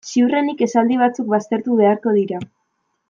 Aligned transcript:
Ziurrenik 0.11 0.63
esaldi 0.67 0.97
batzuk 1.01 1.29
baztertu 1.35 1.77
beharko 1.83 2.15
dira. 2.21 2.41